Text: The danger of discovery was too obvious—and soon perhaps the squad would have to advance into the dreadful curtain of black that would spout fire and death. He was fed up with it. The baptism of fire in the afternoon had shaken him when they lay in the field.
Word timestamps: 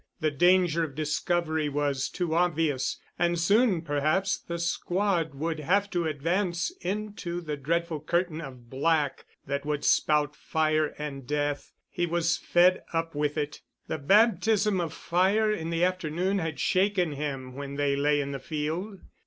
The 0.19 0.31
danger 0.31 0.83
of 0.83 0.95
discovery 0.95 1.69
was 1.69 2.09
too 2.09 2.33
obvious—and 2.33 3.39
soon 3.39 3.83
perhaps 3.83 4.39
the 4.39 4.57
squad 4.57 5.35
would 5.35 5.59
have 5.59 5.91
to 5.91 6.07
advance 6.07 6.71
into 6.81 7.39
the 7.39 7.55
dreadful 7.55 7.99
curtain 7.99 8.41
of 8.41 8.67
black 8.67 9.25
that 9.45 9.63
would 9.63 9.85
spout 9.85 10.35
fire 10.35 10.95
and 10.97 11.27
death. 11.27 11.71
He 11.87 12.07
was 12.07 12.35
fed 12.37 12.81
up 12.91 13.13
with 13.13 13.37
it. 13.37 13.61
The 13.87 13.99
baptism 13.99 14.81
of 14.81 14.91
fire 14.91 15.51
in 15.53 15.69
the 15.69 15.83
afternoon 15.83 16.39
had 16.39 16.59
shaken 16.59 17.11
him 17.11 17.53
when 17.53 17.75
they 17.75 17.95
lay 17.95 18.21
in 18.21 18.31
the 18.31 18.39
field. 18.39 19.01